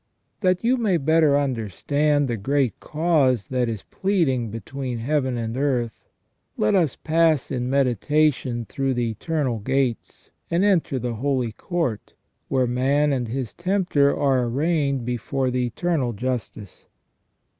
[0.39, 6.09] That you may better understand the great cause that is pleading between Heaven and earth,
[6.57, 12.15] let us pass in meditation through the eternal gates, and enter the holy court,
[12.47, 16.87] where man and his tempter are arraigned before the Eternal Justice.